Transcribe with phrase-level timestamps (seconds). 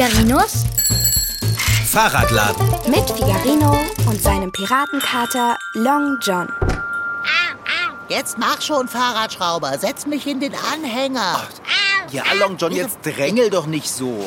[0.00, 0.64] Figarinos
[1.90, 2.66] Fahrradladen.
[2.90, 3.76] mit Figarino
[4.06, 6.48] und seinem Piratenkater Long John.
[8.08, 9.76] Jetzt mach schon, Fahrradschrauber.
[9.76, 11.46] Setz mich in den Anhänger.
[12.12, 14.26] Ja, Long John, jetzt drängel doch nicht so.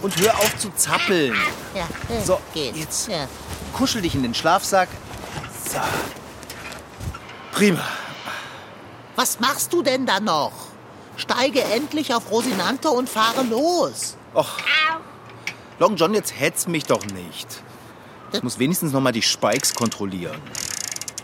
[0.00, 1.34] Und hör auf zu zappeln.
[1.74, 2.74] Ja, äh, So, geht.
[2.74, 3.08] jetzt.
[3.08, 3.28] Ja.
[3.74, 4.88] Kuschel dich in den Schlafsack.
[5.70, 5.78] So.
[7.52, 7.84] Prima.
[9.16, 10.52] Was machst du denn da noch?
[11.18, 14.16] Steige endlich auf Rosinante und fahre los.
[14.34, 14.48] Och.
[15.78, 17.48] Long John, jetzt hetz mich doch nicht.
[18.32, 20.40] Ich muss wenigstens noch mal die Spikes kontrollieren.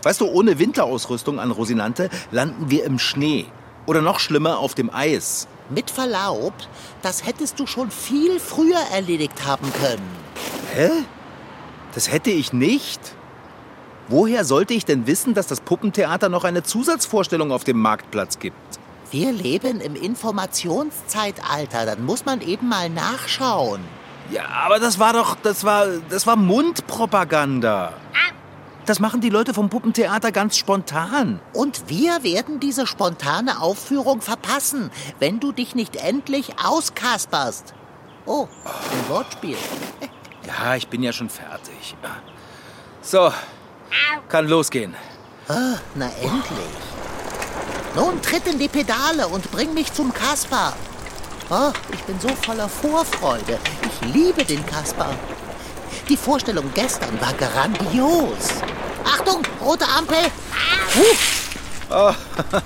[0.02, 3.46] Weißt du, ohne Winterausrüstung an Rosinante landen wir im Schnee.
[3.86, 5.48] Oder noch schlimmer, auf dem Eis.
[5.70, 6.52] Mit Verlaub,
[7.02, 10.16] das hättest du schon viel früher erledigt haben können.
[10.74, 10.90] Hä?
[11.94, 13.00] Das hätte ich nicht.
[14.08, 18.77] Woher sollte ich denn wissen, dass das Puppentheater noch eine Zusatzvorstellung auf dem Marktplatz gibt?
[19.10, 23.80] Wir leben im Informationszeitalter, dann muss man eben mal nachschauen.
[24.30, 27.94] Ja, aber das war doch, das war, das war Mundpropaganda.
[28.84, 31.40] Das machen die Leute vom Puppentheater ganz spontan.
[31.52, 37.74] Und wir werden diese spontane Aufführung verpassen, wenn du dich nicht endlich auskasperst.
[38.24, 39.56] Oh, ein Wortspiel.
[40.46, 41.96] Ja, ich bin ja schon fertig.
[43.02, 43.30] So,
[44.28, 44.94] kann losgehen.
[45.48, 46.38] Ah, na endlich.
[47.98, 50.72] Nun tritt in die Pedale und bring mich zum Kasper.
[51.50, 53.58] Oh, ich bin so voller Vorfreude.
[53.82, 55.10] Ich liebe den Kasper.
[56.08, 58.62] Die Vorstellung gestern war grandios.
[59.04, 60.16] Achtung, rote Ampel.
[61.90, 62.14] Huh,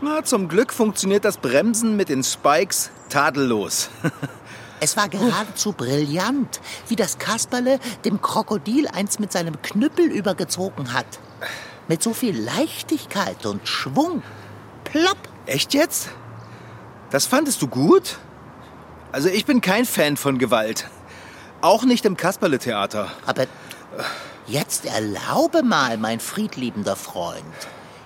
[0.00, 3.90] Na, zum Glück funktioniert das Bremsen mit den Spikes tadellos.
[4.80, 11.18] es war geradezu brillant, wie das Kasperle dem Krokodil eins mit seinem Knüppel übergezogen hat.
[11.90, 14.22] Mit so viel Leichtigkeit und Schwung.
[14.84, 15.18] Plopp.
[15.46, 16.10] Echt jetzt?
[17.10, 18.20] Das fandest du gut?
[19.10, 20.88] Also ich bin kein Fan von Gewalt.
[21.62, 23.10] Auch nicht im Kasperle-Theater.
[23.26, 23.46] Aber
[24.46, 27.42] jetzt erlaube mal, mein friedliebender Freund.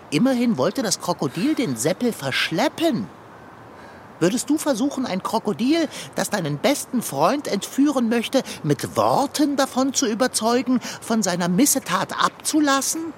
[0.08, 3.06] Immerhin wollte das Krokodil den Seppel verschleppen.
[4.18, 10.06] Würdest du versuchen, ein Krokodil, das deinen besten Freund entführen möchte, mit Worten davon zu
[10.06, 13.12] überzeugen, von seiner Missetat abzulassen?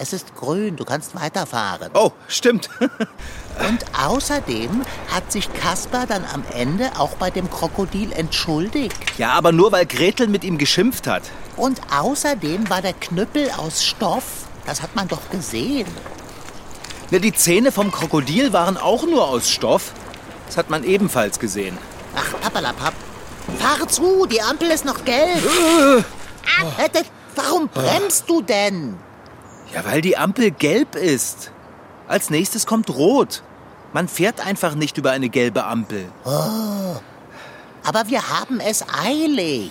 [0.00, 1.90] Es ist grün, du kannst weiterfahren.
[1.94, 2.70] Oh, stimmt.
[2.80, 4.82] Und außerdem
[5.12, 8.94] hat sich Kaspar dann am Ende auch bei dem Krokodil entschuldigt.
[9.18, 11.24] Ja, aber nur weil Gretel mit ihm geschimpft hat.
[11.56, 14.22] Und außerdem war der Knüppel aus Stoff.
[14.66, 15.88] Das hat man doch gesehen.
[17.10, 19.92] Na, die Zähne vom Krokodil waren auch nur aus Stoff.
[20.46, 21.76] Das hat man ebenfalls gesehen.
[22.14, 22.94] Ach, pappalapapp.
[23.58, 25.42] Fahre zu, die Ampel ist noch gelb.
[26.78, 27.02] Äh, d-
[27.34, 28.96] Warum bremst du denn?
[29.74, 31.50] Ja, weil die Ampel gelb ist.
[32.06, 33.42] Als nächstes kommt rot.
[33.92, 36.06] Man fährt einfach nicht über eine gelbe Ampel.
[36.24, 39.70] Aber wir haben es eilig.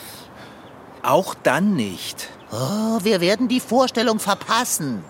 [1.03, 2.29] Auch dann nicht.
[2.51, 5.03] Oh, wir werden die Vorstellung verpassen.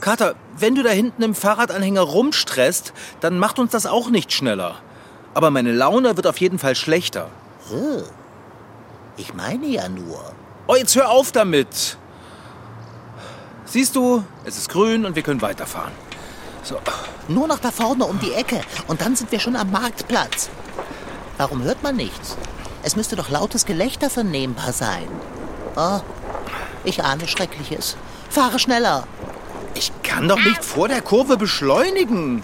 [0.00, 4.76] Kater, wenn du da hinten im Fahrradanhänger rumstresst, dann macht uns das auch nicht schneller.
[5.34, 7.28] Aber meine Laune wird auf jeden Fall schlechter.
[9.16, 10.32] Ich meine ja nur.
[10.66, 11.96] Oh, jetzt hör auf damit.
[13.66, 15.92] Siehst du, es ist grün und wir können weiterfahren.
[16.62, 16.80] So,
[17.28, 20.48] Nur noch da vorne um die Ecke und dann sind wir schon am Marktplatz.
[21.36, 22.36] Warum hört man nichts?
[22.82, 25.08] Es müsste doch lautes Gelächter vernehmbar sein.
[25.76, 26.00] Oh,
[26.84, 27.96] ich ahne Schreckliches.
[28.30, 29.06] Fahre schneller.
[29.74, 32.42] ich kann doch nicht vor der Kurve beschleunigen.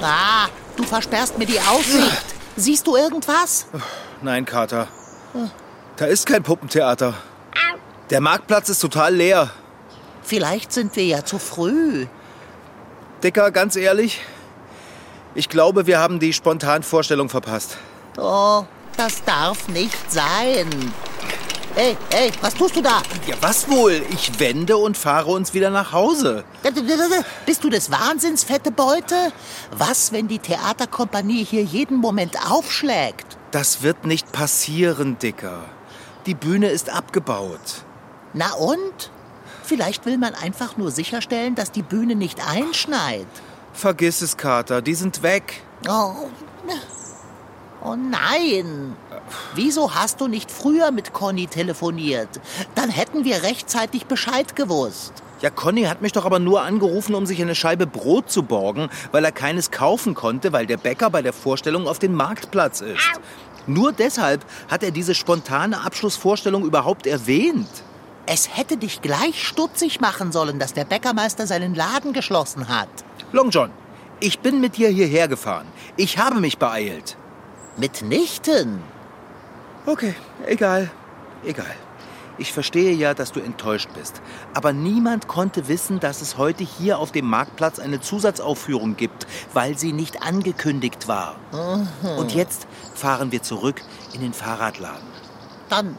[0.00, 0.46] Ah,
[0.76, 2.24] du versperrst mir die Aussicht.
[2.56, 3.66] Siehst du irgendwas?
[4.22, 4.88] Nein, Kater.
[5.98, 7.14] Da ist kein Puppentheater.
[8.08, 9.50] Der Marktplatz ist total leer.
[10.22, 12.06] Vielleicht sind wir ja zu früh.
[13.24, 14.20] Dicker, ganz ehrlich,
[15.34, 17.78] ich glaube, wir haben die Spontanvorstellung verpasst.
[18.16, 18.64] Oh,
[18.96, 20.68] das darf nicht sein.
[21.74, 23.02] Hey, hey, was tust du da?
[23.26, 24.00] Ja, was wohl?
[24.10, 26.44] Ich wende und fahre uns wieder nach Hause.
[27.44, 29.32] Bist du des Wahnsinns, fette Beute?
[29.76, 33.36] Was, wenn die Theaterkompanie hier jeden Moment aufschlägt?
[33.50, 35.64] Das wird nicht passieren, Dicker.
[36.26, 37.84] Die Bühne ist abgebaut.
[38.34, 39.10] Na und?
[39.62, 43.26] Vielleicht will man einfach nur sicherstellen, dass die Bühne nicht einschneit.
[43.72, 45.62] Vergiss es, Kater, die sind weg.
[45.88, 46.14] Oh,
[47.84, 48.96] oh nein.
[49.54, 52.40] Wieso hast du nicht früher mit Conny telefoniert?
[52.74, 55.12] Dann hätten wir rechtzeitig Bescheid gewusst.
[55.40, 58.88] Ja, Conny hat mich doch aber nur angerufen, um sich eine Scheibe Brot zu borgen,
[59.12, 63.20] weil er keines kaufen konnte, weil der Bäcker bei der Vorstellung auf dem Marktplatz ist.
[63.68, 67.68] Nur deshalb hat er diese spontane Abschlussvorstellung überhaupt erwähnt.
[68.26, 72.88] Es hätte dich gleich stutzig machen sollen, dass der Bäckermeister seinen Laden geschlossen hat.
[73.32, 73.70] Long John,
[74.20, 75.66] Ich bin mit dir hierher gefahren.
[75.96, 77.16] Ich habe mich beeilt.
[77.76, 78.80] Mitnichten.
[79.86, 80.14] Okay,
[80.46, 80.90] egal.
[81.44, 81.76] Egal.
[82.38, 84.22] Ich verstehe ja, dass du enttäuscht bist.
[84.54, 89.76] Aber niemand konnte wissen, dass es heute hier auf dem Marktplatz eine Zusatzaufführung gibt, weil
[89.76, 91.36] sie nicht angekündigt war.
[92.16, 93.82] Und jetzt fahren wir zurück
[94.14, 95.06] in den Fahrradladen.
[95.68, 95.96] Dann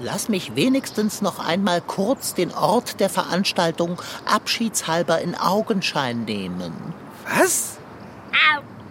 [0.00, 6.72] lass mich wenigstens noch einmal kurz den Ort der Veranstaltung abschiedshalber in Augenschein nehmen.
[7.28, 7.76] Was?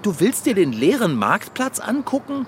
[0.01, 2.47] Du willst dir den leeren Marktplatz angucken?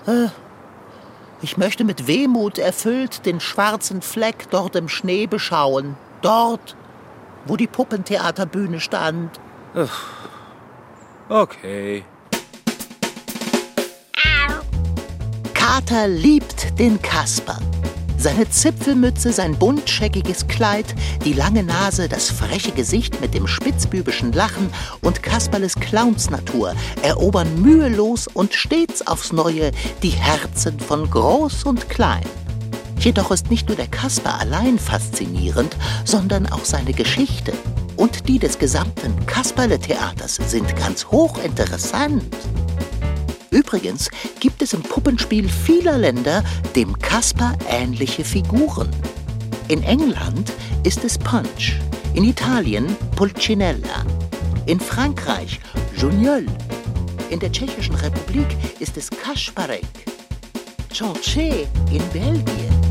[1.44, 5.96] Ich möchte mit Wehmut erfüllt den schwarzen Fleck dort im Schnee beschauen.
[6.20, 6.76] Dort,
[7.46, 9.40] wo die Puppentheaterbühne stand.
[11.28, 12.04] Okay.
[15.52, 17.58] Kater liebt den Kasper.
[18.22, 24.70] Seine Zipfelmütze, sein buntscheckiges Kleid, die lange Nase, das freche Gesicht mit dem spitzbübischen Lachen
[25.00, 29.72] und Kasperles Clownsnatur erobern mühelos und stets aufs Neue
[30.04, 32.22] die Herzen von Groß und Klein.
[33.00, 37.52] Jedoch ist nicht nur der Kasper allein faszinierend, sondern auch seine Geschichte.
[37.96, 42.22] Und die des gesamten Kasperle-Theaters sind ganz hochinteressant.
[43.52, 44.10] Übrigens
[44.40, 46.42] gibt es im Puppenspiel vieler Länder
[46.74, 48.88] dem Kasper ähnliche Figuren.
[49.68, 50.52] In England
[50.84, 51.78] ist es Punch,
[52.14, 54.06] in Italien Pulcinella,
[54.64, 55.60] in Frankreich
[55.94, 56.46] Juniol,
[57.28, 59.84] in der Tschechischen Republik ist es Kasparek,
[60.90, 62.81] George in Belgien.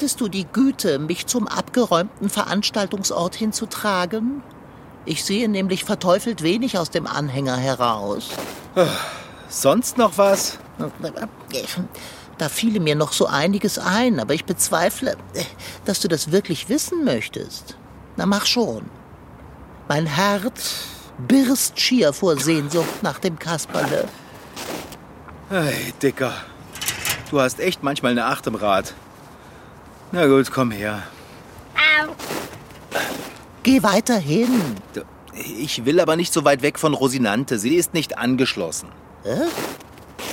[0.00, 4.42] Hättest du die Güte, mich zum abgeräumten Veranstaltungsort hinzutragen?
[5.04, 8.30] Ich sehe nämlich verteufelt wenig aus dem Anhänger heraus.
[9.50, 10.58] Sonst noch was?
[12.38, 15.18] Da fiele mir noch so einiges ein, aber ich bezweifle,
[15.84, 17.76] dass du das wirklich wissen möchtest.
[18.16, 18.86] Na, mach schon.
[19.86, 20.84] Mein Herz
[21.28, 24.08] birst schier vor Sehnsucht nach dem Kasperle.
[25.50, 26.32] Hey, Dicker.
[27.30, 28.94] Du hast echt manchmal eine Acht im Rad.
[30.12, 31.02] Na gut, komm her.
[33.62, 34.76] Geh weiter hin.
[35.34, 37.58] Ich will aber nicht so weit weg von Rosinante.
[37.58, 38.88] Sie ist nicht angeschlossen.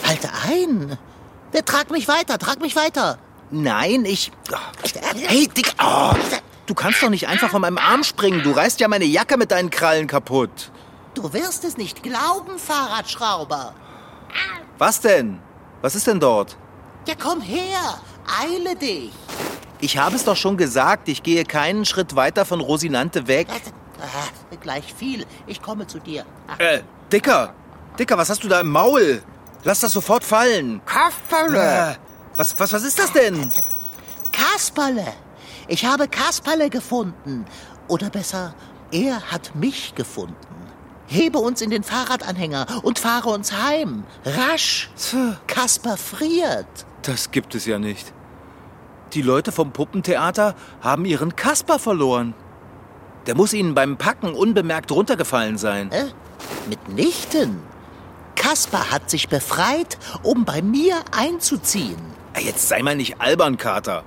[0.05, 0.97] Halte ein.
[1.53, 3.19] Der, trag mich weiter, trag mich weiter.
[3.51, 4.31] Nein, ich.
[5.27, 5.73] Hey, Dick.
[5.81, 6.13] Oh,
[6.65, 8.43] du kannst doch nicht einfach von meinem Arm springen.
[8.43, 10.71] Du reißt ja meine Jacke mit deinen Krallen kaputt.
[11.13, 13.73] Du wirst es nicht glauben, Fahrradschrauber.
[14.77, 15.39] Was denn?
[15.81, 16.57] Was ist denn dort?
[17.07, 17.99] Ja, komm her.
[18.41, 19.11] Eile dich.
[19.79, 21.07] Ich habe es doch schon gesagt.
[21.09, 23.47] Ich gehe keinen Schritt weiter von Rosinante weg.
[23.99, 25.25] Ah, gleich viel.
[25.45, 26.25] Ich komme zu dir.
[26.47, 26.81] Ah, Äh,
[27.11, 27.53] Dicker.
[27.99, 29.21] Dicker, was hast du da im Maul?
[29.63, 30.81] Lass das sofort fallen.
[30.85, 31.91] Kasperle.
[31.93, 31.95] Äh,
[32.37, 33.51] was, was, was ist das denn?
[34.31, 35.05] Kasperle.
[35.67, 37.45] Ich habe Kasperle gefunden.
[37.87, 38.53] Oder besser,
[38.91, 40.35] er hat mich gefunden.
[41.07, 44.03] Hebe uns in den Fahrradanhänger und fahre uns heim.
[44.25, 44.89] Rasch.
[45.47, 46.67] Kasper friert.
[47.03, 48.11] Das gibt es ja nicht.
[49.13, 52.33] Die Leute vom Puppentheater haben ihren Kasper verloren.
[53.25, 55.91] Der muss ihnen beim Packen unbemerkt runtergefallen sein.
[55.91, 56.05] Äh?
[56.69, 57.59] Mitnichten.
[58.35, 61.97] Kasper hat sich befreit, um bei mir einzuziehen.
[62.39, 64.03] Jetzt sei mal nicht albern, Kater.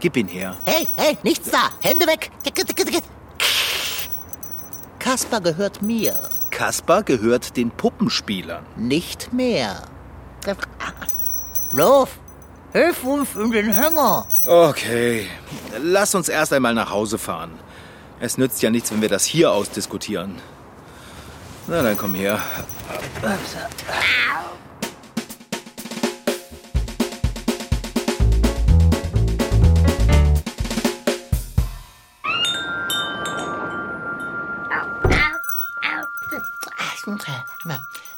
[0.00, 0.56] Gib ihn her.
[0.64, 1.70] Hey, hey, nichts da.
[1.80, 2.30] Hände weg.
[4.98, 6.14] Kasper gehört mir.
[6.50, 8.64] Kasper gehört den Puppenspielern.
[8.76, 9.82] Nicht mehr.
[11.72, 12.18] Lauf,
[12.72, 14.26] hilf uns in den Hänger.
[14.46, 15.26] Okay,
[15.80, 17.52] lass uns erst einmal nach Hause fahren.
[18.20, 20.40] Es nützt ja nichts, wenn wir das hier ausdiskutieren.
[21.66, 22.40] Na, dann komm her.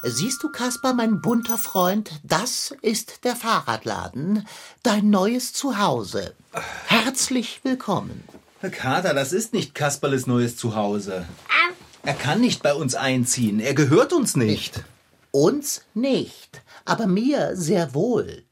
[0.03, 4.47] Siehst du, Kasper, mein bunter Freund, das ist der Fahrradladen,
[4.83, 6.35] dein neues Zuhause.
[6.87, 8.25] Herzlich willkommen.
[8.61, 11.25] Herr Kater, das ist nicht Kasperles neues Zuhause.
[12.03, 13.61] Er kann nicht bei uns einziehen.
[13.61, 14.85] Er gehört uns nicht.
[15.31, 18.45] Uns nicht, aber mir sehr wohl.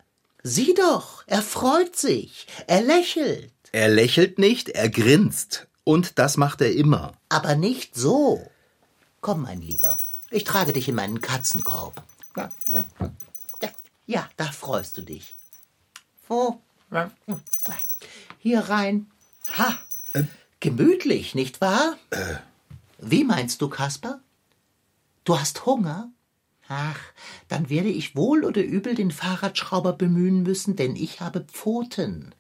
[0.42, 5.66] Sieh doch, er freut sich, er lächelt, Er lächelt nicht, er grinst.
[5.84, 7.12] Und das macht er immer.
[7.28, 8.48] aber nicht so.
[9.20, 9.96] Komm, mein Lieber,
[10.32, 12.02] ich trage dich in meinen Katzenkorb.
[14.06, 15.34] Ja, da freust du dich.
[16.28, 16.60] Wo?
[18.38, 19.10] Hier rein.
[19.56, 19.78] Ha,
[20.60, 21.96] gemütlich, nicht wahr?
[22.98, 24.20] Wie meinst du, Kasper?
[25.24, 26.10] Du hast Hunger?
[26.68, 26.98] Ach,
[27.48, 32.34] dann werde ich wohl oder übel den Fahrradschrauber bemühen müssen, denn ich habe Pfoten.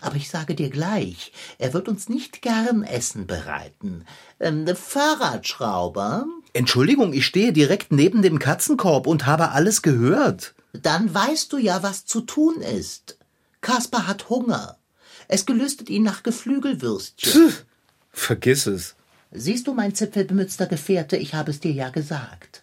[0.00, 4.04] Aber ich sage dir gleich, er wird uns nicht gern Essen bereiten.
[4.38, 6.26] Ähm, Fahrradschrauber?
[6.52, 10.54] Entschuldigung, ich stehe direkt neben dem Katzenkorb und habe alles gehört.
[10.72, 13.18] Dann weißt du ja, was zu tun ist.
[13.60, 14.78] Kaspar hat Hunger.
[15.26, 17.50] Es gelüstet ihn nach Geflügelwürstchen.
[17.50, 17.64] Pff,
[18.12, 18.94] vergiss es.
[19.30, 22.62] Siehst du, mein zipfelbemützter Gefährte, ich habe es dir ja gesagt.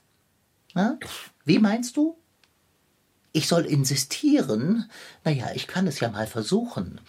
[0.74, 0.98] Na?
[1.44, 2.18] Wie meinst du?
[3.36, 4.90] Ich soll insistieren?
[5.26, 7.02] Naja, ich kann es ja mal versuchen.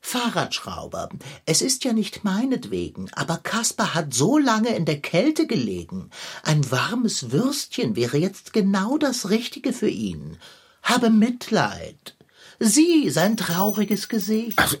[0.00, 1.08] Fahrradschrauber,
[1.44, 6.10] es ist ja nicht meinetwegen, aber Kaspar hat so lange in der Kälte gelegen.
[6.44, 10.38] Ein warmes Würstchen wäre jetzt genau das Richtige für ihn.
[10.84, 12.14] Habe Mitleid.
[12.60, 14.56] Sieh sein trauriges Gesicht.
[14.56, 14.76] Also,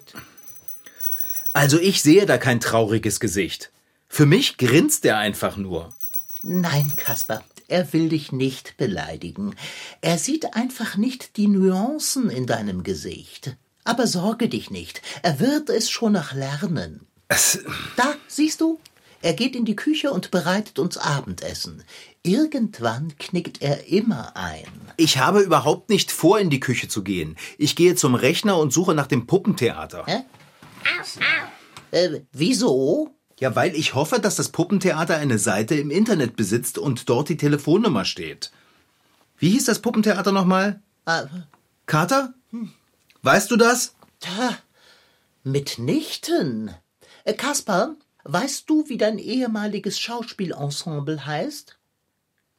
[1.52, 3.72] also ich sehe da kein trauriges Gesicht.
[4.06, 5.92] Für mich grinst er einfach nur.
[6.42, 9.54] Nein, Kaspar, er will dich nicht beleidigen.
[10.00, 13.56] Er sieht einfach nicht die Nuancen in deinem Gesicht.
[13.84, 17.06] Aber sorge dich nicht, er wird es schon noch lernen.
[17.28, 17.60] Es
[17.96, 18.78] da, siehst du?
[19.22, 21.84] Er geht in die Küche und bereitet uns Abendessen.
[22.22, 24.66] Irgendwann knickt er immer ein.
[24.96, 27.36] Ich habe überhaupt nicht vor, in die Küche zu gehen.
[27.58, 30.04] Ich gehe zum Rechner und suche nach dem Puppentheater.
[30.06, 30.20] Hä?
[31.90, 33.14] Äh, wieso?
[33.40, 37.38] Ja, weil ich hoffe, dass das Puppentheater eine Seite im Internet besitzt und dort die
[37.38, 38.52] Telefonnummer steht.
[39.38, 40.82] Wie hieß das Puppentheater nochmal?
[41.06, 41.24] Äh,
[41.86, 42.34] Kater?
[43.22, 43.94] Weißt du das?
[44.20, 44.58] tja,
[45.42, 46.74] mitnichten.
[47.24, 47.94] Äh, Kaspar,
[48.24, 51.78] weißt du, wie dein ehemaliges Schauspielensemble heißt?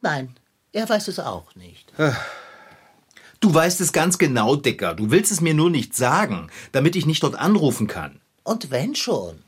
[0.01, 0.35] Nein,
[0.71, 1.93] er weiß es auch nicht.
[3.39, 4.95] Du weißt es ganz genau, Dicker.
[4.95, 8.19] Du willst es mir nur nicht sagen, damit ich nicht dort anrufen kann.
[8.43, 9.43] Und wenn schon.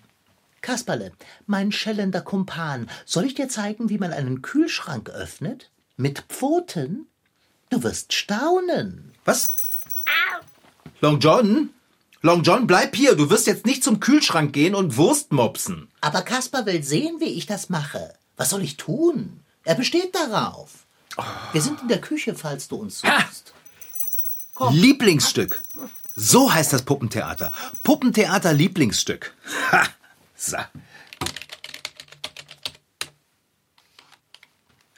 [0.64, 1.12] Kasperle,
[1.46, 5.70] mein schellender Kumpan, soll ich dir zeigen, wie man einen Kühlschrank öffnet?
[5.98, 7.06] Mit Pfoten?
[7.70, 9.14] Du wirst staunen.
[9.26, 9.52] Was?
[11.02, 11.70] Long John?
[12.22, 13.16] Long John, bleib hier.
[13.16, 15.90] Du wirst jetzt nicht zum Kühlschrank gehen und Wurst mopsen.
[16.00, 18.14] Aber Kaspar will sehen, wie ich das mache.
[18.38, 19.42] Was soll ich tun?
[19.66, 20.86] Er besteht darauf.
[21.52, 23.54] Wir sind in der Küche, falls du uns suchst.
[24.72, 25.62] Lieblingsstück.
[26.16, 27.52] So heißt das Puppentheater.
[27.84, 29.34] Puppentheater Lieblingsstück.
[29.72, 29.88] Ha!
[30.44, 30.58] So.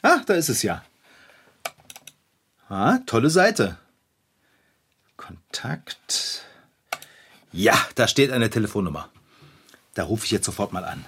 [0.01, 0.83] Ah, da ist es ja.
[2.67, 3.77] Ah, tolle Seite.
[5.17, 6.45] Kontakt.
[7.51, 9.11] Ja, da steht eine Telefonnummer.
[9.93, 11.05] Da rufe ich jetzt sofort mal an.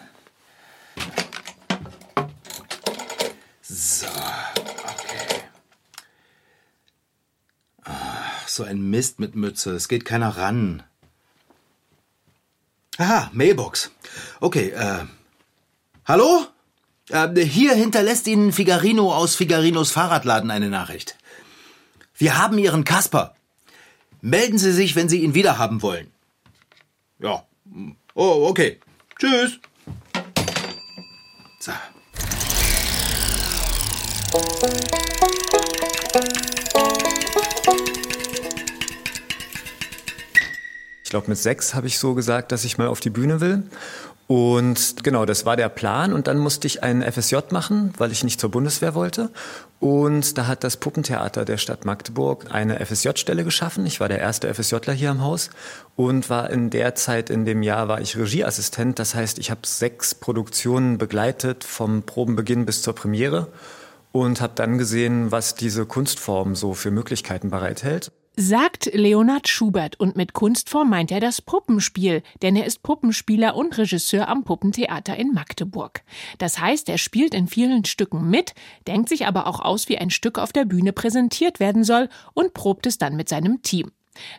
[3.63, 5.41] So, okay.
[7.85, 9.71] Ach, so ein Mist mit Mütze.
[9.71, 10.83] Es geht keiner ran.
[12.97, 13.91] Aha, Mailbox.
[14.39, 15.05] Okay, äh.
[16.05, 16.47] Hallo?
[17.09, 21.15] Äh, hier hinterlässt Ihnen Figarino aus Figarinos Fahrradladen eine Nachricht.
[22.15, 23.35] Wir haben Ihren Kasper.
[24.21, 26.11] Melden Sie sich, wenn Sie ihn wiederhaben wollen.
[27.19, 27.45] Ja.
[28.15, 28.79] Oh, okay.
[29.19, 29.59] Tschüss.
[31.59, 31.71] So.
[41.07, 43.63] Ich glaube, mit sechs habe ich so gesagt, dass ich mal auf die Bühne will.
[44.27, 46.11] Und genau, das war der Plan.
[46.11, 49.29] Und dann musste ich einen FSJ machen, weil ich nicht zur Bundeswehr wollte.
[49.79, 53.85] Und da hat das Puppentheater der Stadt Magdeburg eine FSJ-Stelle geschaffen.
[53.85, 55.49] Ich war der erste FSJler hier im Haus
[55.95, 58.99] und war in der Zeit, in dem Jahr, war ich Regieassistent.
[58.99, 63.47] Das heißt, ich habe sechs Produktionen begleitet, vom Probenbeginn bis zur Premiere
[64.11, 68.11] und habe dann gesehen, was diese Kunstform so für Möglichkeiten bereithält.
[68.39, 73.75] Sagt Leonhard Schubert und mit Kunstform meint er das Puppenspiel, denn er ist Puppenspieler und
[73.75, 76.03] Regisseur am Puppentheater in Magdeburg.
[76.37, 78.53] Das heißt, er spielt in vielen Stücken mit,
[78.85, 82.53] denkt sich aber auch aus, wie ein Stück auf der Bühne präsentiert werden soll und
[82.53, 83.91] probt es dann mit seinem Team.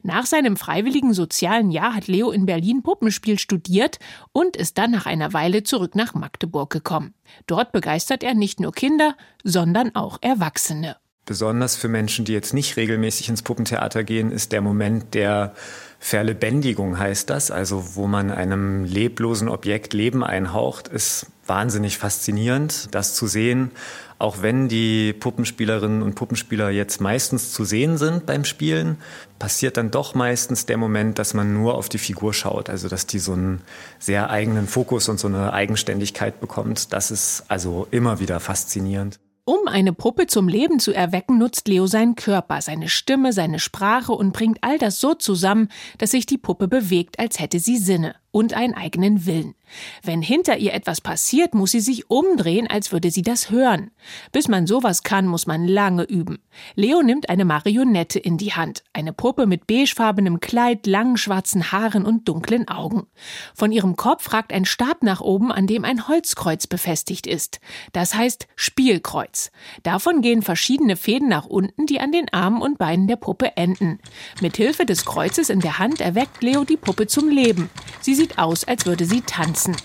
[0.04, 3.98] Nach seinem freiwilligen sozialen Jahr hat Leo in Berlin Puppenspiel studiert
[4.30, 7.14] und ist dann nach einer Weile zurück nach Magdeburg gekommen.
[7.48, 10.98] Dort begeistert er nicht nur Kinder, sondern auch Erwachsene.
[11.28, 15.52] Besonders für Menschen, die jetzt nicht regelmäßig ins Puppentheater gehen, ist der Moment der
[15.98, 17.50] Verlebendigung, heißt das.
[17.50, 23.72] Also wo man einem leblosen Objekt Leben einhaucht, ist wahnsinnig faszinierend, das zu sehen.
[24.18, 28.96] Auch wenn die Puppenspielerinnen und Puppenspieler jetzt meistens zu sehen sind beim Spielen,
[29.38, 32.70] passiert dann doch meistens der Moment, dass man nur auf die Figur schaut.
[32.70, 33.60] Also dass die so einen
[33.98, 36.94] sehr eigenen Fokus und so eine Eigenständigkeit bekommt.
[36.94, 39.20] Das ist also immer wieder faszinierend.
[39.48, 44.12] Um eine Puppe zum Leben zu erwecken, nutzt Leo seinen Körper, seine Stimme, seine Sprache
[44.12, 48.14] und bringt all das so zusammen, dass sich die Puppe bewegt, als hätte sie Sinne.
[48.30, 49.54] Und einen eigenen Willen.
[50.02, 53.90] Wenn hinter ihr etwas passiert, muss sie sich umdrehen, als würde sie das hören.
[54.32, 56.38] Bis man sowas kann, muss man lange üben.
[56.74, 62.04] Leo nimmt eine Marionette in die Hand, eine Puppe mit beigefarbenem Kleid, langen schwarzen Haaren
[62.04, 63.06] und dunklen Augen.
[63.54, 67.60] Von ihrem Kopf ragt ein Stab nach oben, an dem ein Holzkreuz befestigt ist.
[67.92, 69.50] Das heißt Spielkreuz.
[69.82, 73.98] Davon gehen verschiedene Fäden nach unten, die an den Armen und Beinen der Puppe enden.
[74.40, 77.70] Mit Hilfe des Kreuzes in der Hand erweckt Leo die Puppe zum Leben.
[78.00, 79.76] Sie sieht aus, als würde sie tanzen.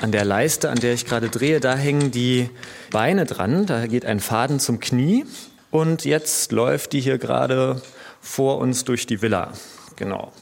[0.00, 2.48] An der Leiste, an der ich gerade drehe, da hängen die
[2.90, 3.66] Beine dran.
[3.66, 5.26] Da geht ein Faden zum Knie.
[5.70, 7.82] Und jetzt läuft die hier gerade
[8.22, 9.52] vor uns durch die Villa.
[9.96, 10.32] Genau.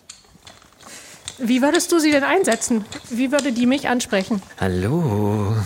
[1.38, 2.85] Wie würdest du sie denn einsetzen?
[3.11, 4.40] Wie würde die mich ansprechen?
[4.61, 5.56] Hallo.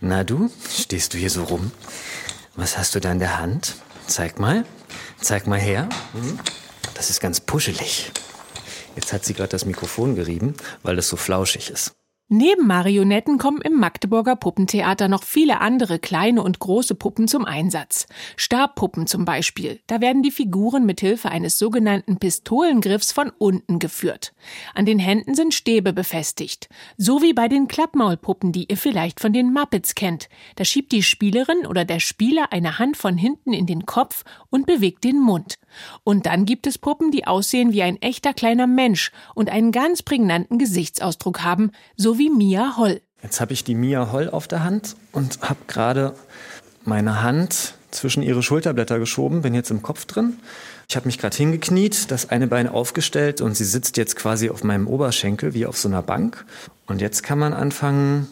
[0.00, 1.72] Na du, stehst du hier so rum?
[2.54, 3.76] Was hast du da in der Hand?
[4.06, 4.64] Zeig mal.
[5.20, 5.88] Zeig mal her.
[6.12, 6.38] Hm?
[6.94, 8.12] Das ist ganz puschelig.
[8.98, 11.94] Jetzt hat sie gerade das Mikrofon gerieben, weil es so flauschig ist.
[12.30, 18.06] Neben Marionetten kommen im Magdeburger Puppentheater noch viele andere kleine und große Puppen zum Einsatz.
[18.36, 19.78] Stabpuppen zum Beispiel.
[19.86, 24.34] Da werden die Figuren mit Hilfe eines sogenannten Pistolengriffs von unten geführt.
[24.74, 26.68] An den Händen sind Stäbe befestigt.
[26.96, 30.28] So wie bei den Klappmaulpuppen, die ihr vielleicht von den Muppets kennt.
[30.56, 34.66] Da schiebt die Spielerin oder der Spieler eine Hand von hinten in den Kopf und
[34.66, 35.54] bewegt den Mund.
[36.04, 40.02] Und dann gibt es Puppen, die aussehen wie ein echter kleiner Mensch und einen ganz
[40.02, 43.00] prägnanten Gesichtsausdruck haben, so wie Mia Holl.
[43.22, 46.14] Jetzt habe ich die Mia Holl auf der Hand und habe gerade
[46.84, 50.38] meine Hand zwischen ihre Schulterblätter geschoben, bin jetzt im Kopf drin.
[50.88, 54.64] Ich habe mich gerade hingekniet, das eine Bein aufgestellt und sie sitzt jetzt quasi auf
[54.64, 56.44] meinem Oberschenkel wie auf so einer Bank.
[56.86, 58.28] Und jetzt kann man anfangen,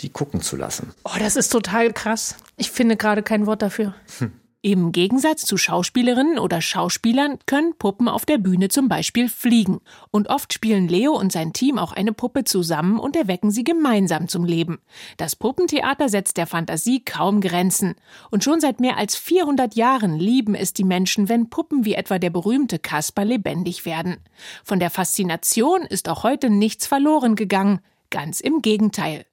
[0.00, 0.92] die gucken zu lassen.
[1.04, 2.36] Oh, das ist total krass.
[2.56, 3.94] Ich finde gerade kein Wort dafür.
[4.18, 4.32] Hm.
[4.66, 9.80] Im Gegensatz zu Schauspielerinnen oder Schauspielern können Puppen auf der Bühne zum Beispiel fliegen.
[10.10, 14.26] Und oft spielen Leo und sein Team auch eine Puppe zusammen und erwecken sie gemeinsam
[14.26, 14.80] zum Leben.
[15.18, 17.94] Das Puppentheater setzt der Fantasie kaum Grenzen.
[18.32, 22.18] Und schon seit mehr als 400 Jahren lieben es die Menschen, wenn Puppen wie etwa
[22.18, 24.16] der berühmte Kasper lebendig werden.
[24.64, 27.82] Von der Faszination ist auch heute nichts verloren gegangen.
[28.10, 29.26] Ganz im Gegenteil.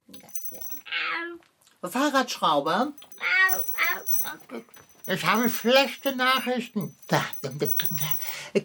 [1.82, 2.94] Fahrradschrauber?
[5.06, 6.96] Ich habe schlechte Nachrichten.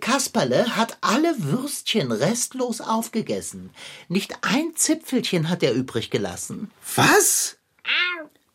[0.01, 3.71] Kasperle hat alle Würstchen restlos aufgegessen.
[4.09, 6.71] Nicht ein Zipfelchen hat er übrig gelassen.
[6.95, 7.57] Was?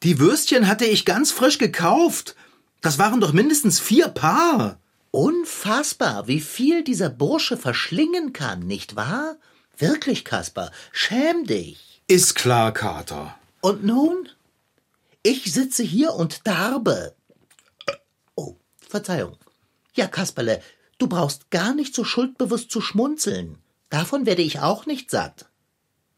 [0.04, 2.36] Die Würstchen hatte ich ganz frisch gekauft.
[2.82, 4.80] Das waren doch mindestens vier Paar.
[5.12, 9.36] Unfassbar, wie viel dieser Bursche verschlingen kann, nicht wahr?
[9.78, 12.02] Wirklich, Kasper, schäm dich.
[12.08, 13.38] Ist klar, Kater.
[13.62, 14.30] Und nun?
[15.22, 17.16] Ich sitze hier und darbe.
[18.94, 19.38] Verzeihung.
[19.96, 20.62] Ja, Kasperle,
[21.00, 23.58] du brauchst gar nicht so schuldbewusst zu schmunzeln.
[23.90, 25.48] Davon werde ich auch nicht satt.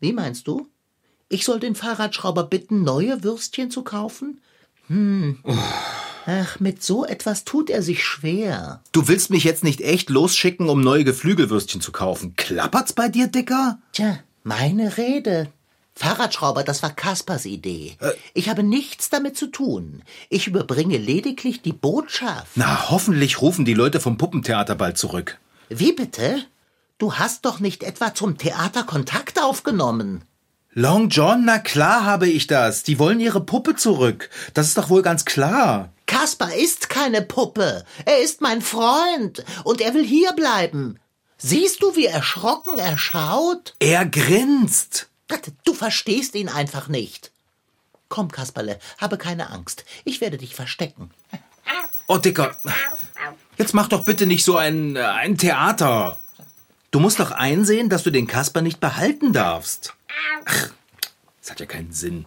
[0.01, 0.67] Wie meinst du?
[1.29, 4.41] Ich soll den Fahrradschrauber bitten, neue Würstchen zu kaufen?
[4.87, 5.39] Hm.
[6.25, 8.81] Ach, mit so etwas tut er sich schwer.
[8.91, 12.35] Du willst mich jetzt nicht echt losschicken, um neue Geflügelwürstchen zu kaufen.
[12.35, 13.79] Klappert's bei dir, Dicker?
[13.93, 15.49] Tja, meine Rede.
[15.95, 17.97] Fahrradschrauber, das war Kaspers Idee.
[18.01, 18.11] Äh.
[18.33, 20.03] Ich habe nichts damit zu tun.
[20.29, 22.51] Ich überbringe lediglich die Botschaft.
[22.55, 25.39] Na, hoffentlich rufen die Leute vom Puppentheater bald zurück.
[25.69, 26.43] Wie bitte?
[26.97, 30.23] Du hast doch nicht etwa zum Theater Kontakt aufgenommen.
[30.73, 32.83] Long John, na klar habe ich das.
[32.83, 34.29] Die wollen ihre Puppe zurück.
[34.53, 35.93] Das ist doch wohl ganz klar.
[36.05, 37.85] Kaspar ist keine Puppe.
[38.03, 40.99] Er ist mein Freund und er will hier bleiben.
[41.37, 43.73] Siehst du, wie erschrocken er schaut?
[43.79, 45.07] Er grinst.
[45.63, 47.31] Du verstehst ihn einfach nicht.
[48.09, 49.85] Komm, Kasperle, habe keine Angst.
[50.03, 51.11] Ich werde dich verstecken.
[52.07, 52.55] Oh, Dicker,
[53.57, 56.19] jetzt mach doch bitte nicht so ein, äh, ein Theater.
[56.91, 59.95] Du musst doch einsehen, dass du den Kasper nicht behalten darfst.
[60.45, 60.69] Ach,
[61.41, 62.25] das hat ja keinen Sinn.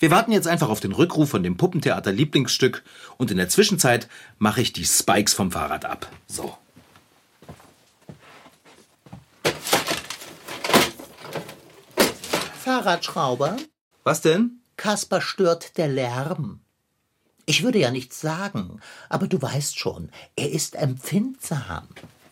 [0.00, 2.82] Wir warten jetzt einfach auf den Rückruf von dem Puppentheater Lieblingsstück
[3.18, 6.10] und in der Zwischenzeit mache ich die Spikes vom Fahrrad ab.
[6.26, 6.58] So.
[12.62, 13.56] Fahrradschrauber?
[14.04, 14.60] Was denn?
[14.76, 16.60] Kasper stört der Lärm.
[17.44, 21.88] Ich würde ja nichts sagen, aber du weißt schon, er ist empfindsam.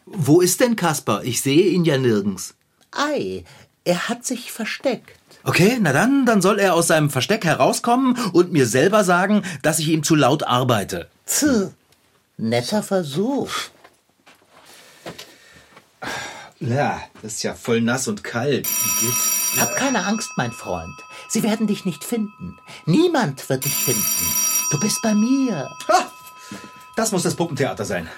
[0.06, 1.22] Wo ist denn Kasper?
[1.24, 2.54] Ich sehe ihn ja nirgends.
[2.92, 3.44] Ei,
[3.84, 5.18] er hat sich versteckt.
[5.42, 9.80] Okay, na dann, dann soll er aus seinem Versteck herauskommen und mir selber sagen, dass
[9.80, 11.08] ich ihm zu laut arbeite.
[11.26, 11.72] Tch,
[12.36, 13.50] netter Versuch.
[16.60, 18.68] Ja, das ist ja voll nass und kalt.
[19.58, 20.94] Hab keine Angst, mein Freund.
[21.28, 22.58] Sie werden dich nicht finden.
[22.84, 24.26] Niemand wird dich finden.
[24.70, 25.70] Du bist bei mir.
[25.88, 26.12] Ha!
[26.96, 28.08] Das muss das Puppentheater sein.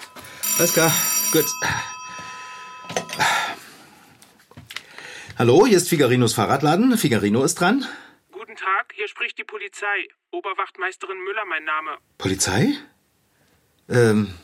[0.58, 0.92] Alles klar,
[1.32, 1.46] gut.
[5.38, 6.98] Hallo, hier ist Figarinos Fahrradladen.
[6.98, 7.86] Figarino ist dran.
[8.32, 10.08] Guten Tag, hier spricht die Polizei.
[10.32, 11.96] Oberwachtmeisterin Müller, mein Name.
[12.18, 12.74] Polizei?
[13.88, 14.34] Ähm,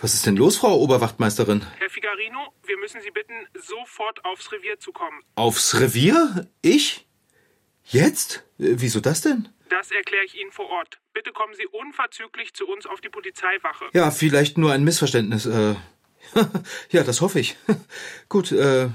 [0.00, 1.66] was ist denn los, Frau Oberwachtmeisterin?
[1.78, 5.22] Herr Figarino, wir müssen Sie bitten, sofort aufs Revier zu kommen.
[5.34, 6.48] Aufs Revier?
[6.62, 7.06] Ich?
[7.84, 8.44] Jetzt?
[8.58, 9.48] Äh, wieso das denn?
[9.68, 10.98] Das erkläre ich Ihnen vor Ort.
[11.12, 13.86] Bitte kommen Sie unverzüglich zu uns auf die Polizeiwache.
[13.92, 15.46] Ja, vielleicht nur ein Missverständnis.
[15.46, 15.74] Äh,
[16.90, 17.56] ja, das hoffe ich.
[18.28, 18.88] Gut, äh,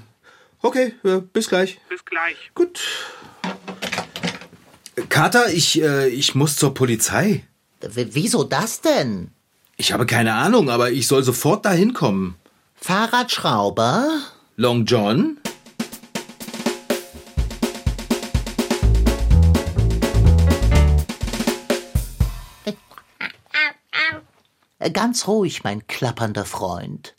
[0.62, 1.80] okay, äh, bis gleich.
[1.88, 2.52] Bis gleich.
[2.56, 2.82] Gut.
[5.10, 7.46] Kater, ich, äh, ich muss zur Polizei.
[7.82, 9.35] W wieso das denn?
[9.78, 12.36] Ich habe keine Ahnung, aber ich soll sofort dahin kommen.
[12.76, 14.22] Fahrradschrauber?
[14.56, 15.38] Long John?
[24.94, 27.16] Ganz ruhig, mein klappernder Freund.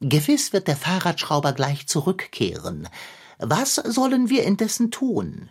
[0.00, 2.88] Gewiss wird der Fahrradschrauber gleich zurückkehren.
[3.38, 5.48] Was sollen wir indessen tun?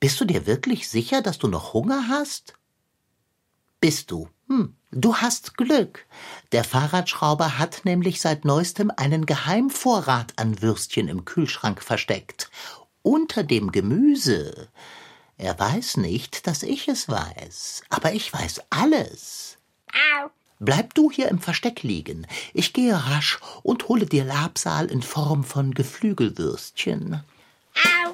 [0.00, 2.54] Bist du dir wirklich sicher, dass du noch Hunger hast?
[3.80, 4.28] Bist du?
[4.48, 6.06] Hm, du hast Glück.
[6.52, 12.50] Der Fahrradschrauber hat nämlich seit neuestem einen Geheimvorrat an Würstchen im Kühlschrank versteckt.
[13.02, 14.68] Unter dem Gemüse.
[15.36, 19.58] Er weiß nicht, dass ich es weiß, aber ich weiß alles.
[20.60, 22.26] Bleib du hier im Versteck liegen.
[22.52, 27.22] Ich gehe rasch und hole dir Labsal in Form von Geflügelwürstchen.
[27.74, 28.07] Kater?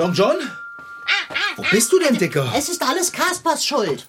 [0.00, 0.36] Long John?
[1.56, 2.50] Wo bist du denn, Dicker?
[2.56, 4.06] Es ist alles Kaspers Schuld.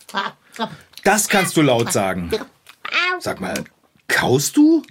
[1.03, 2.31] Das kannst du laut sagen.
[3.19, 3.65] Sag mal,
[4.07, 4.83] kaust du?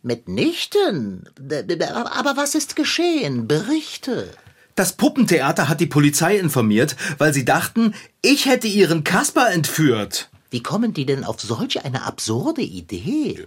[0.00, 1.28] Mitnichten.
[1.38, 3.46] Aber was ist geschehen?
[3.46, 4.30] Berichte.
[4.76, 10.30] Das Puppentheater hat die Polizei informiert, weil sie dachten, ich hätte ihren Kasper entführt.
[10.48, 13.46] Wie kommen die denn auf solch eine absurde Idee?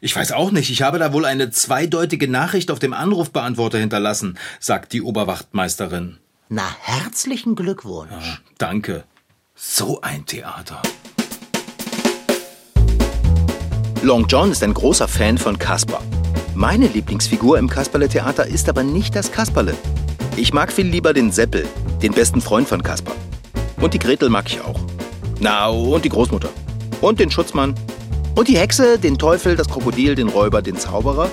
[0.00, 4.38] Ich weiß auch nicht, ich habe da wohl eine zweideutige Nachricht auf dem Anrufbeantworter hinterlassen,
[4.60, 6.18] sagt die Oberwachtmeisterin.
[6.50, 8.10] Na, herzlichen Glückwunsch.
[8.10, 9.04] Ja, danke.
[9.54, 10.82] So ein Theater.
[14.02, 16.02] Long John ist ein großer Fan von Kasper.
[16.54, 19.74] Meine Lieblingsfigur im Kasperle-Theater ist aber nicht das Kasperle.
[20.36, 21.66] Ich mag viel lieber den Seppel,
[22.02, 23.12] den besten Freund von Kasper.
[23.80, 24.78] Und die Gretel mag ich auch.
[25.40, 26.50] Na, und die Großmutter.
[27.00, 27.74] Und den Schutzmann.
[28.36, 31.30] Und die Hexe, den Teufel, das Krokodil, den Räuber, den Zauberer,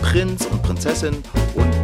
[0.00, 1.22] Prinz und Prinzessin
[1.54, 1.76] und...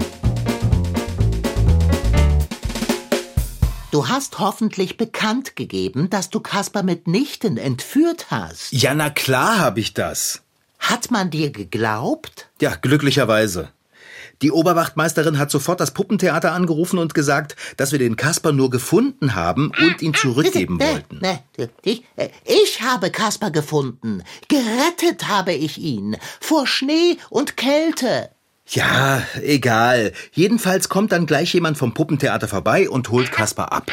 [3.90, 8.72] Du hast hoffentlich bekannt gegeben, dass du Kasper mitnichten entführt hast.
[8.72, 10.40] Ja, na klar habe ich das.
[10.78, 12.48] Hat man dir geglaubt?
[12.62, 13.68] Ja, glücklicherweise.
[14.42, 19.34] Die Oberwachtmeisterin hat sofort das Puppentheater angerufen und gesagt, dass wir den Kasper nur gefunden
[19.34, 21.18] haben und ihn zurückgeben Ne, wollten.
[21.20, 21.40] ne,
[21.82, 24.22] Ich, äh, ich habe Kasper gefunden.
[24.48, 26.16] Gerettet habe ich ihn.
[26.40, 28.30] Vor Schnee und Kälte.
[28.66, 30.12] Ja, egal.
[30.32, 33.90] Jedenfalls kommt dann gleich jemand vom Puppentheater vorbei und holt Kasper ab.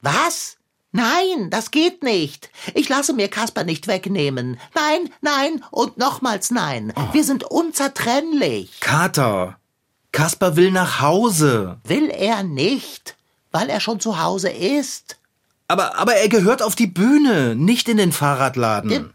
[0.00, 0.56] Was?
[0.92, 2.50] Nein, das geht nicht.
[2.74, 4.58] Ich lasse mir Kasper nicht wegnehmen.
[4.74, 6.92] Nein, nein und nochmals nein.
[7.12, 8.78] Wir sind unzertrennlich.
[8.80, 9.58] Kater,
[10.12, 11.78] Kasper will nach Hause.
[11.84, 13.16] Will er nicht,
[13.50, 15.16] weil er schon zu Hause ist.
[15.68, 19.12] Aber, aber er gehört auf die Bühne, nicht in den Fahrradladen.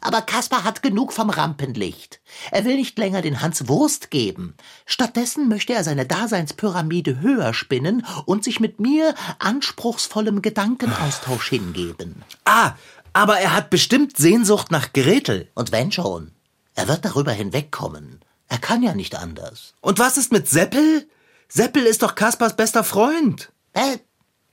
[0.00, 2.20] Aber Kaspar hat genug vom Rampenlicht.
[2.50, 4.54] Er will nicht länger den Hans Wurst geben.
[4.84, 12.22] Stattdessen möchte er seine Daseinspyramide höher spinnen und sich mit mir anspruchsvollem Gedankenaustausch hingeben.
[12.44, 12.72] Ah,
[13.14, 15.48] aber er hat bestimmt Sehnsucht nach Gretel.
[15.54, 16.30] Und wenn schon,
[16.74, 18.20] er wird darüber hinwegkommen.
[18.48, 19.74] Er kann ja nicht anders.
[19.80, 21.08] Und was ist mit Seppel?
[21.48, 23.50] Seppel ist doch Kaspers bester Freund.
[23.72, 23.98] Äh,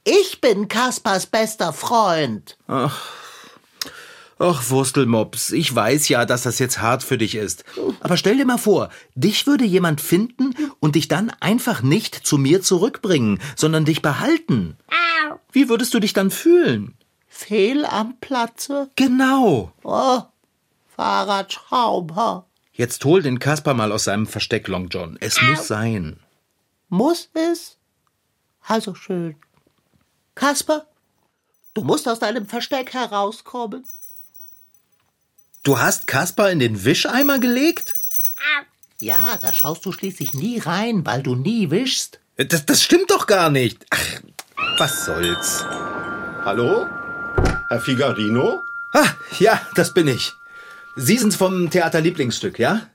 [0.04, 2.58] ich bin Kaspers bester Freund.
[4.38, 7.64] Ach, Wurstelmops, ich weiß ja, dass das jetzt hart für dich ist.
[8.02, 12.38] Aber stell dir mal vor, dich würde jemand finden und dich dann einfach nicht zu
[12.38, 14.78] mir zurückbringen, sondern dich behalten.
[15.52, 16.96] Wie würdest du dich dann fühlen?
[17.28, 18.90] Fehl am Platze?
[18.96, 19.72] Genau.
[19.84, 20.22] Oh,
[20.96, 22.46] Fahrradschrauber.
[22.78, 25.18] Jetzt hol den Kasper mal aus seinem Versteck, Long John.
[25.22, 26.20] Es muss sein.
[26.90, 27.78] Muss es?
[28.62, 29.38] Also schön.
[30.36, 30.86] Kasper,
[31.74, 33.86] du musst aus deinem Versteck herauskommen.
[35.64, 37.96] Du hast Kasper in den Wischeimer gelegt?
[39.00, 42.20] Ja, da schaust du schließlich nie rein, weil du nie wischst.
[42.36, 43.86] Das, das stimmt doch gar nicht.
[43.90, 44.22] Ach,
[44.78, 45.64] was soll's.
[46.44, 46.88] Hallo?
[47.70, 48.62] Herr Figarino?
[48.94, 49.08] Ah,
[49.40, 50.34] ja, das bin ich.
[50.96, 52.90] Sie sind's vom Theater Lieblingsstück, ja?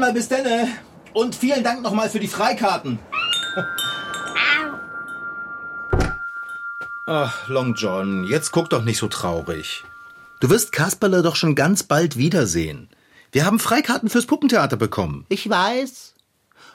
[0.00, 0.68] einmal bis denne.
[1.12, 2.98] Und vielen Dank nochmal für die Freikarten.
[7.06, 9.84] Ach, Long John, jetzt guck doch nicht so traurig.
[10.38, 12.88] Du wirst Kasperle doch schon ganz bald wiedersehen.
[13.32, 15.26] Wir haben Freikarten fürs Puppentheater bekommen.
[15.28, 16.14] Ich weiß,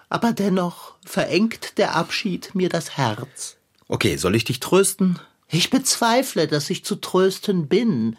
[0.10, 3.58] aber dennoch verengt der Abschied mir das Herz.
[3.88, 5.20] Okay, soll ich dich trösten?
[5.50, 8.18] Ich bezweifle, dass ich zu trösten bin.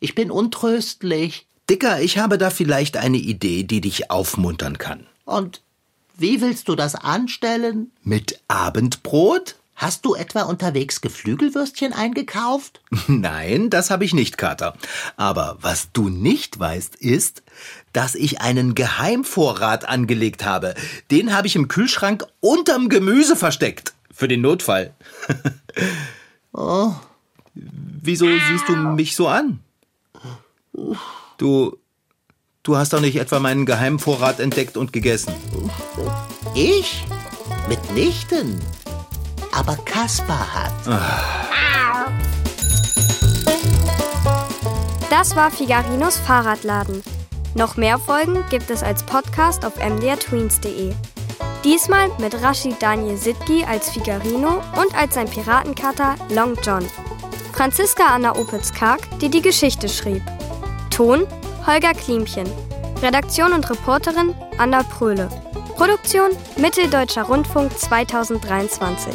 [0.00, 1.46] Ich bin untröstlich.
[1.68, 5.06] Dicker, ich habe da vielleicht eine Idee, die dich aufmuntern kann.
[5.24, 5.62] Und
[6.16, 7.92] wie willst du das anstellen?
[8.02, 9.56] Mit Abendbrot?
[9.78, 12.80] Hast du etwa unterwegs Geflügelwürstchen eingekauft?
[13.06, 14.76] Nein, das habe ich nicht, Kater.
[15.16, 17.44] Aber was du nicht weißt, ist,
[17.92, 20.74] dass ich einen Geheimvorrat angelegt habe.
[21.12, 23.94] Den habe ich im Kühlschrank unterm Gemüse versteckt.
[24.12, 24.94] Für den Notfall.
[26.52, 26.92] oh.
[27.54, 29.60] Wieso siehst du mich so an?
[31.36, 31.78] Du.
[32.64, 35.32] Du hast doch nicht etwa meinen Geheimvorrat entdeckt und gegessen.
[36.56, 37.04] Ich?
[37.68, 38.60] Mitnichten.
[39.58, 40.72] Aber Kaspar hat.
[45.10, 47.02] Das war Figarinos Fahrradladen.
[47.56, 50.94] Noch mehr Folgen gibt es als Podcast auf mdrtweens.de.
[51.64, 56.86] Diesmal mit Rashid Daniel Sidgi als Figarino und als sein Piratenkater Long John.
[57.52, 60.22] Franziska Anna Opitz-Karg, die die Geschichte schrieb.
[60.90, 61.26] Ton
[61.66, 62.48] Holger Klimchen.
[63.02, 65.28] Redaktion und Reporterin Anna Pröhle.
[65.74, 69.14] Produktion Mitteldeutscher Rundfunk 2023.